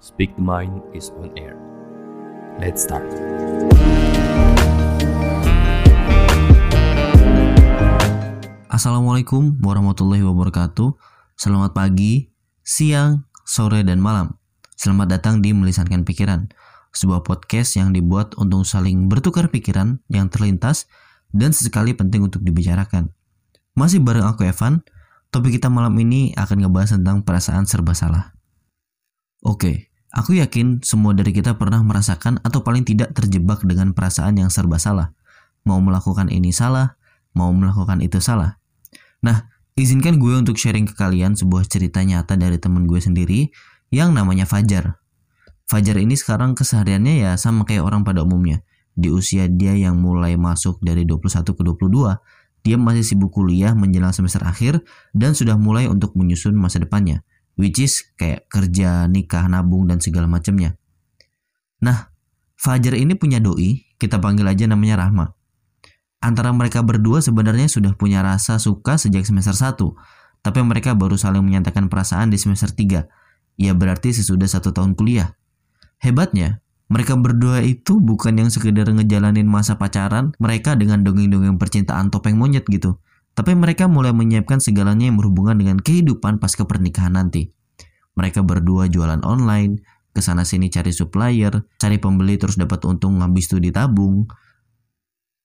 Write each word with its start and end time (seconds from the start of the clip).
Speak 0.00 0.32
the 0.32 0.40
Mind 0.40 0.80
is 0.96 1.12
on 1.20 1.28
air. 1.36 1.60
Let's 2.56 2.88
start. 2.88 3.04
Assalamualaikum 8.72 9.60
warahmatullahi 9.60 10.24
wabarakatuh. 10.24 10.96
Selamat 11.36 11.76
pagi, 11.76 12.32
siang, 12.64 13.28
sore, 13.44 13.84
dan 13.84 14.00
malam. 14.00 14.40
Selamat 14.72 15.20
datang 15.20 15.44
di 15.44 15.52
Melisankan 15.52 16.08
Pikiran, 16.08 16.48
sebuah 16.96 17.20
podcast 17.20 17.76
yang 17.76 17.92
dibuat 17.92 18.32
untuk 18.40 18.64
saling 18.64 19.04
bertukar 19.04 19.52
pikiran 19.52 20.00
yang 20.08 20.32
terlintas 20.32 20.88
dan 21.28 21.52
sesekali 21.52 21.92
penting 21.92 22.24
untuk 22.24 22.40
dibicarakan. 22.40 23.12
Masih 23.76 24.00
bareng 24.00 24.24
aku 24.24 24.48
Evan, 24.48 24.80
topik 25.28 25.60
kita 25.60 25.68
malam 25.68 25.92
ini 26.00 26.32
akan 26.40 26.64
ngebahas 26.64 26.96
tentang 26.96 27.20
perasaan 27.20 27.68
serba 27.68 27.92
salah. 27.92 28.32
Oke, 29.44 29.89
aku 30.10 30.38
yakin 30.38 30.82
semua 30.82 31.14
dari 31.14 31.30
kita 31.30 31.54
pernah 31.54 31.82
merasakan 31.82 32.42
atau 32.42 32.62
paling 32.62 32.82
tidak 32.82 33.14
terjebak 33.14 33.62
dengan 33.62 33.94
perasaan 33.94 34.38
yang 34.38 34.50
serba 34.50 34.78
salah. 34.78 35.14
Mau 35.62 35.78
melakukan 35.78 36.30
ini 36.32 36.50
salah, 36.50 36.98
mau 37.36 37.50
melakukan 37.54 38.02
itu 38.02 38.18
salah. 38.18 38.58
Nah, 39.22 39.46
izinkan 39.76 40.18
gue 40.18 40.34
untuk 40.34 40.56
sharing 40.56 40.88
ke 40.88 40.94
kalian 40.96 41.36
sebuah 41.36 41.68
cerita 41.68 42.02
nyata 42.02 42.34
dari 42.34 42.56
temen 42.56 42.88
gue 42.88 42.98
sendiri 42.98 43.52
yang 43.92 44.16
namanya 44.16 44.48
Fajar. 44.48 44.98
Fajar 45.70 45.96
ini 46.02 46.18
sekarang 46.18 46.58
kesehariannya 46.58 47.22
ya 47.22 47.32
sama 47.38 47.62
kayak 47.62 47.86
orang 47.86 48.02
pada 48.02 48.26
umumnya. 48.26 48.66
Di 48.98 49.06
usia 49.06 49.46
dia 49.46 49.70
yang 49.78 50.02
mulai 50.02 50.34
masuk 50.34 50.82
dari 50.82 51.06
21 51.06 51.46
ke 51.54 51.62
22, 51.62 52.18
dia 52.66 52.76
masih 52.76 53.04
sibuk 53.06 53.30
kuliah 53.32 53.72
menjelang 53.72 54.12
semester 54.12 54.42
akhir 54.42 54.82
dan 55.14 55.32
sudah 55.32 55.54
mulai 55.54 55.86
untuk 55.86 56.12
menyusun 56.18 56.52
masa 56.58 56.82
depannya, 56.82 57.22
which 57.60 57.84
is 57.84 58.08
kayak 58.16 58.48
kerja, 58.48 59.04
nikah, 59.04 59.44
nabung, 59.52 59.84
dan 59.84 60.00
segala 60.00 60.24
macamnya. 60.24 60.80
Nah, 61.84 62.08
Fajar 62.56 62.92
ini 62.96 63.16
punya 63.16 63.40
doi, 63.40 63.88
kita 63.96 64.20
panggil 64.20 64.44
aja 64.48 64.68
namanya 64.68 65.00
Rahma 65.04 65.36
antara 66.20 66.52
mereka 66.52 66.84
berdua 66.84 67.24
sebenarnya 67.24 67.66
sudah 67.66 67.96
punya 67.96 68.20
rasa 68.20 68.60
suka 68.60 69.00
sejak 69.00 69.24
semester 69.24 69.56
1, 69.56 69.80
tapi 70.44 70.60
mereka 70.60 70.92
baru 70.92 71.16
saling 71.16 71.40
menyatakan 71.40 71.88
perasaan 71.88 72.28
di 72.28 72.36
semester 72.36 72.70
3. 72.70 73.08
Ya 73.60 73.72
berarti 73.76 74.12
sesudah 74.12 74.48
satu 74.48 74.72
tahun 74.72 74.96
kuliah. 74.96 75.36
Hebatnya, 76.00 76.64
mereka 76.88 77.16
berdua 77.16 77.60
itu 77.64 78.00
bukan 78.00 78.40
yang 78.40 78.48
sekedar 78.52 78.88
ngejalanin 78.88 79.48
masa 79.48 79.76
pacaran 79.76 80.32
mereka 80.40 80.76
dengan 80.76 81.04
dongeng-dongeng 81.04 81.60
percintaan 81.60 82.08
topeng 82.08 82.36
monyet 82.36 82.64
gitu. 82.68 83.00
Tapi 83.40 83.56
mereka 83.56 83.88
mulai 83.88 84.12
menyiapkan 84.12 84.60
segalanya 84.60 85.08
yang 85.08 85.16
berhubungan 85.16 85.56
dengan 85.56 85.80
kehidupan 85.80 86.36
pasca 86.36 86.68
pernikahan 86.68 87.16
nanti. 87.16 87.48
Mereka 88.12 88.44
berdua 88.44 88.84
jualan 88.92 89.24
online, 89.24 89.80
ke 90.12 90.20
sana 90.20 90.44
sini 90.44 90.68
cari 90.68 90.92
supplier, 90.92 91.64
cari 91.80 91.96
pembeli 91.96 92.36
terus 92.36 92.60
dapat 92.60 92.84
untung 92.84 93.24
habis 93.24 93.48
itu 93.48 93.56
ditabung, 93.56 94.28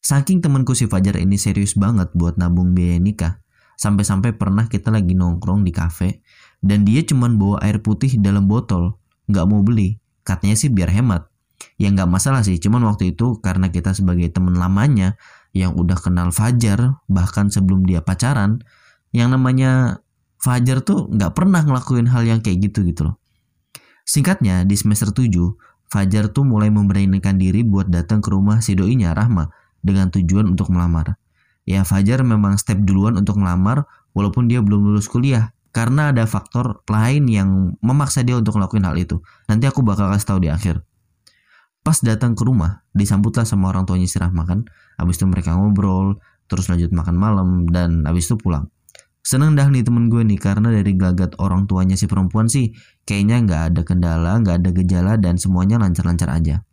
Saking 0.00 0.40
temanku 0.40 0.72
si 0.72 0.88
Fajar 0.88 1.20
ini 1.20 1.36
serius 1.36 1.76
banget 1.76 2.08
buat 2.16 2.40
nabung 2.40 2.72
biaya 2.72 2.96
nikah, 2.96 3.44
sampai-sampai 3.76 4.32
pernah 4.32 4.64
kita 4.64 4.88
lagi 4.88 5.12
nongkrong 5.12 5.60
di 5.60 5.76
kafe 5.76 6.24
dan 6.64 6.88
dia 6.88 7.04
cuman 7.04 7.36
bawa 7.36 7.60
air 7.60 7.84
putih 7.84 8.16
dalam 8.16 8.48
botol, 8.48 8.96
nggak 9.28 9.44
mau 9.44 9.60
beli. 9.60 10.00
Katanya 10.24 10.56
sih 10.56 10.72
biar 10.72 10.88
hemat. 10.88 11.28
Ya 11.76 11.92
nggak 11.92 12.08
masalah 12.08 12.40
sih, 12.40 12.56
cuman 12.56 12.80
waktu 12.88 13.12
itu 13.12 13.44
karena 13.44 13.68
kita 13.68 13.92
sebagai 13.92 14.32
teman 14.32 14.56
lamanya 14.56 15.20
yang 15.50 15.74
udah 15.74 15.98
kenal 15.98 16.30
Fajar 16.30 17.02
bahkan 17.10 17.50
sebelum 17.50 17.82
dia 17.86 18.02
pacaran, 18.02 18.62
yang 19.10 19.34
namanya 19.34 20.02
Fajar 20.40 20.80
tuh 20.80 21.10
nggak 21.12 21.36
pernah 21.36 21.60
ngelakuin 21.60 22.08
hal 22.08 22.24
yang 22.24 22.40
kayak 22.40 22.70
gitu 22.70 22.80
gitu 22.86 23.12
loh. 23.12 23.20
Singkatnya 24.08 24.64
di 24.64 24.72
semester 24.72 25.12
7, 25.12 25.28
Fajar 25.90 26.32
tuh 26.32 26.46
mulai 26.46 26.72
memberanikan 26.72 27.36
diri 27.36 27.60
buat 27.60 27.90
datang 27.92 28.24
ke 28.24 28.30
rumah 28.32 28.62
si 28.64 28.72
doinya 28.78 29.12
Rahma 29.12 29.52
dengan 29.84 30.08
tujuan 30.08 30.48
untuk 30.48 30.72
melamar. 30.72 31.18
Ya 31.68 31.84
Fajar 31.84 32.24
memang 32.24 32.56
step 32.56 32.80
duluan 32.82 33.20
untuk 33.20 33.36
melamar 33.36 33.84
walaupun 34.16 34.48
dia 34.48 34.64
belum 34.64 34.90
lulus 34.90 35.06
kuliah 35.06 35.52
karena 35.70 36.10
ada 36.10 36.26
faktor 36.26 36.82
lain 36.90 37.30
yang 37.30 37.78
memaksa 37.78 38.26
dia 38.26 38.34
untuk 38.34 38.58
ngelakuin 38.58 38.86
hal 38.86 38.96
itu. 38.98 39.22
Nanti 39.46 39.70
aku 39.70 39.86
bakal 39.86 40.10
kasih 40.10 40.26
tahu 40.26 40.38
di 40.42 40.50
akhir. 40.50 40.82
Pas 41.80 41.96
datang 42.04 42.36
ke 42.36 42.44
rumah, 42.44 42.84
disambutlah 42.92 43.48
sama 43.48 43.72
orang 43.72 43.88
tuanya 43.88 44.04
si 44.04 44.20
Rahma 44.20 44.44
kan. 44.44 44.68
Habis 45.00 45.16
itu 45.16 45.26
mereka 45.26 45.56
ngobrol, 45.56 46.20
terus 46.44 46.68
lanjut 46.68 46.92
makan 46.92 47.16
malam, 47.16 47.64
dan 47.72 48.04
habis 48.04 48.28
itu 48.28 48.36
pulang. 48.36 48.68
Seneng 49.20 49.52
dah 49.52 49.68
nih 49.68 49.84
temen 49.84 50.08
gue 50.08 50.24
nih 50.24 50.40
karena 50.40 50.72
dari 50.72 50.96
gelagat 50.96 51.36
orang 51.36 51.68
tuanya 51.68 51.92
si 51.92 52.08
perempuan 52.08 52.48
sih 52.48 52.72
kayaknya 53.04 53.44
nggak 53.44 53.62
ada 53.72 53.80
kendala, 53.84 54.32
nggak 54.40 54.56
ada 54.64 54.70
gejala 54.72 55.12
dan 55.20 55.36
semuanya 55.36 55.76
lancar-lancar 55.76 56.32
aja. 56.32 56.64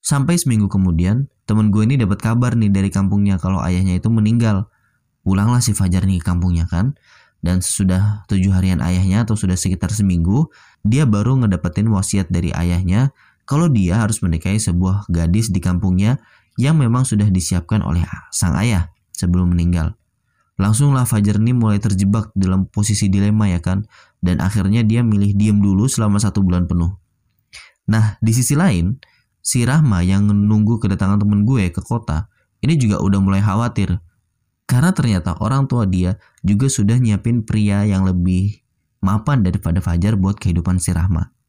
Sampai 0.00 0.40
seminggu 0.40 0.72
kemudian, 0.72 1.28
temen 1.44 1.68
gue 1.68 1.84
ini 1.84 2.00
dapat 2.00 2.24
kabar 2.24 2.56
nih 2.56 2.72
dari 2.72 2.88
kampungnya 2.88 3.36
kalau 3.36 3.60
ayahnya 3.60 4.00
itu 4.00 4.08
meninggal. 4.08 4.72
Pulanglah 5.20 5.60
si 5.60 5.76
Fajar 5.76 6.08
nih 6.08 6.20
ke 6.20 6.24
kampungnya 6.24 6.64
kan. 6.64 6.96
Dan 7.40 7.64
sesudah 7.64 8.24
tujuh 8.28 8.52
harian 8.52 8.84
ayahnya 8.84 9.24
atau 9.24 9.32
sudah 9.32 9.56
sekitar 9.56 9.92
seminggu, 9.92 10.52
dia 10.84 11.08
baru 11.08 11.40
ngedapetin 11.40 11.88
wasiat 11.88 12.28
dari 12.28 12.52
ayahnya 12.52 13.16
kalau 13.50 13.66
dia 13.66 13.98
harus 13.98 14.22
menikahi 14.22 14.62
sebuah 14.62 15.10
gadis 15.10 15.50
di 15.50 15.58
kampungnya 15.58 16.22
yang 16.54 16.78
memang 16.78 17.02
sudah 17.02 17.26
disiapkan 17.26 17.82
oleh 17.82 18.06
sang 18.30 18.54
ayah 18.54 18.94
sebelum 19.10 19.50
meninggal. 19.50 19.98
Langsunglah 20.54 21.02
Fajar 21.02 21.42
nih 21.42 21.56
mulai 21.58 21.82
terjebak 21.82 22.30
dalam 22.38 22.70
posisi 22.70 23.10
dilema 23.10 23.50
ya 23.50 23.58
kan, 23.58 23.90
dan 24.22 24.38
akhirnya 24.38 24.86
dia 24.86 25.02
milih 25.02 25.34
diem 25.34 25.58
dulu 25.58 25.90
selama 25.90 26.22
satu 26.22 26.46
bulan 26.46 26.70
penuh. 26.70 26.94
Nah, 27.90 28.20
di 28.22 28.30
sisi 28.30 28.54
lain, 28.54 29.02
si 29.42 29.66
Rahma 29.66 30.06
yang 30.06 30.30
menunggu 30.30 30.78
kedatangan 30.78 31.18
temen 31.18 31.42
gue 31.42 31.74
ke 31.74 31.82
kota, 31.82 32.30
ini 32.62 32.78
juga 32.78 33.02
udah 33.02 33.18
mulai 33.18 33.42
khawatir. 33.42 33.98
Karena 34.68 34.94
ternyata 34.94 35.34
orang 35.42 35.66
tua 35.66 35.90
dia 35.90 36.20
juga 36.46 36.70
sudah 36.70 37.02
nyiapin 37.02 37.42
pria 37.42 37.82
yang 37.82 38.06
lebih 38.06 38.62
mapan 39.02 39.42
daripada 39.42 39.82
Fajar 39.82 40.14
buat 40.14 40.38
kehidupan 40.38 40.78
si 40.78 40.94
Rahma. 40.94 41.39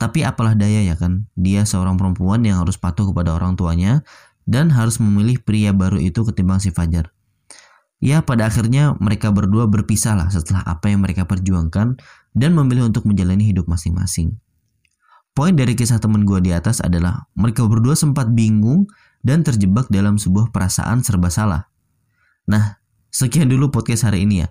Tapi 0.00 0.24
apalah 0.24 0.56
daya 0.56 0.80
ya 0.80 0.96
kan, 0.96 1.28
dia 1.36 1.68
seorang 1.68 2.00
perempuan 2.00 2.40
yang 2.40 2.64
harus 2.64 2.80
patuh 2.80 3.12
kepada 3.12 3.36
orang 3.36 3.60
tuanya 3.60 4.00
dan 4.48 4.72
harus 4.72 4.96
memilih 4.96 5.36
pria 5.44 5.76
baru 5.76 6.00
itu 6.00 6.24
ketimbang 6.24 6.56
si 6.56 6.72
Fajar. 6.72 7.12
Ya 8.00 8.24
pada 8.24 8.48
akhirnya 8.48 8.96
mereka 8.96 9.28
berdua 9.28 9.68
berpisah 9.68 10.16
lah 10.16 10.32
setelah 10.32 10.64
apa 10.64 10.88
yang 10.88 11.04
mereka 11.04 11.28
perjuangkan 11.28 12.00
dan 12.32 12.50
memilih 12.56 12.88
untuk 12.88 13.04
menjalani 13.04 13.44
hidup 13.52 13.68
masing-masing. 13.68 14.40
Poin 15.36 15.52
dari 15.52 15.76
kisah 15.76 16.00
temen 16.00 16.24
gue 16.24 16.40
di 16.40 16.50
atas 16.50 16.80
adalah 16.80 17.28
mereka 17.36 17.68
berdua 17.68 17.92
sempat 17.92 18.32
bingung 18.32 18.88
dan 19.20 19.44
terjebak 19.44 19.92
dalam 19.92 20.16
sebuah 20.16 20.48
perasaan 20.48 21.04
serba 21.04 21.28
salah. 21.28 21.68
Nah, 22.48 22.80
sekian 23.12 23.52
dulu 23.52 23.68
podcast 23.68 24.08
hari 24.08 24.24
ini 24.24 24.42
ya. 24.42 24.48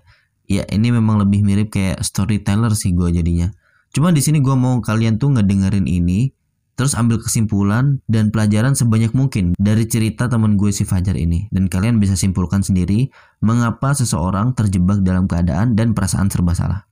Ya 0.50 0.62
ini 0.70 0.94
memang 0.94 1.18
lebih 1.18 1.42
mirip 1.42 1.74
kayak 1.74 2.06
storyteller 2.06 2.70
sih 2.78 2.94
gue 2.94 3.10
jadinya. 3.10 3.50
Cuma 3.90 4.14
di 4.14 4.22
sini 4.22 4.38
gue 4.38 4.54
mau 4.54 4.78
kalian 4.78 5.18
tuh 5.18 5.34
ngedengerin 5.34 5.90
ini, 5.90 6.30
terus 6.78 6.94
ambil 6.94 7.18
kesimpulan 7.18 7.98
dan 8.06 8.30
pelajaran 8.30 8.78
sebanyak 8.78 9.10
mungkin 9.12 9.58
dari 9.58 9.84
cerita 9.90 10.30
temen 10.30 10.54
gue 10.54 10.70
si 10.70 10.86
Fajar 10.86 11.18
ini. 11.18 11.50
Dan 11.50 11.66
kalian 11.66 11.98
bisa 11.98 12.14
simpulkan 12.14 12.62
sendiri 12.62 13.10
mengapa 13.42 13.90
seseorang 13.90 14.54
terjebak 14.54 15.02
dalam 15.02 15.26
keadaan 15.26 15.74
dan 15.74 15.92
perasaan 15.92 16.30
serba 16.30 16.54
salah. 16.54 16.86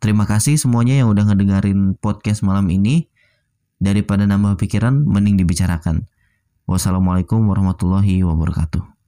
Terima 0.00 0.24
kasih 0.24 0.56
semuanya 0.56 1.04
yang 1.04 1.12
udah 1.12 1.28
ngedengerin 1.28 2.00
podcast 2.00 2.40
malam 2.40 2.68
ini. 2.72 3.12
Daripada 3.80 4.28
nambah 4.28 4.60
pikiran, 4.60 5.08
mending 5.08 5.40
dibicarakan. 5.40 6.04
Wassalamualaikum 6.68 7.40
warahmatullahi 7.48 8.20
wabarakatuh. 8.24 8.99